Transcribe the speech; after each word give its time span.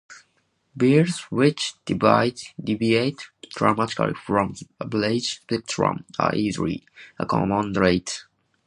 Beers 0.75 1.19
which 1.29 1.75
deviate 1.85 3.29
dramatically 3.51 4.15
from 4.15 4.53
the 4.53 4.67
"average" 4.83 5.41
spectrum 5.43 6.05
are 6.17 6.33
easily 6.33 6.87
accommodated. 7.19 8.23